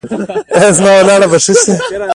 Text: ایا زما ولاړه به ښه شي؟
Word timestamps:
ایا 0.57 0.69
زما 0.77 0.91
ولاړه 0.99 1.27
به 1.31 1.37
ښه 1.45 1.53
شي؟ 1.61 1.73